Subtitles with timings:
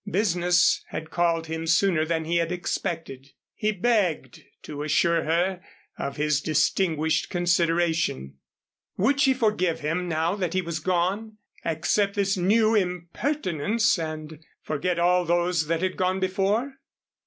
[0.09, 3.33] Business had called him sooner than he had expected.
[3.53, 5.61] He begged to assure her
[5.95, 8.39] of his distinguished consideration;
[8.97, 14.97] would she forgive him now that he was gone, accept this new impertinence and forget
[14.97, 16.79] all those that had gone before?